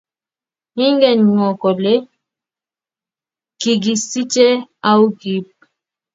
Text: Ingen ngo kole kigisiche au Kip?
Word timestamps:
Ingen 0.85 1.19
ngo 1.33 1.49
kole 1.61 1.93
kigisiche 3.59 4.47
au 4.89 5.03
Kip? 5.19 5.47